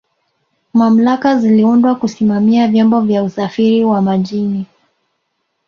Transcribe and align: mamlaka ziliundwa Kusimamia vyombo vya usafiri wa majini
mamlaka 0.73 1.39
ziliundwa 1.39 1.95
Kusimamia 1.95 2.67
vyombo 2.67 3.01
vya 3.01 3.23
usafiri 3.23 3.83
wa 3.85 4.01
majini 4.01 4.65